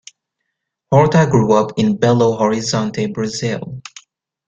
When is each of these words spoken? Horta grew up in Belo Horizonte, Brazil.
Horta 0.89 1.27
grew 1.29 1.53
up 1.53 1.77
in 1.77 1.95
Belo 1.95 2.35
Horizonte, 2.35 3.13
Brazil. 3.13 3.83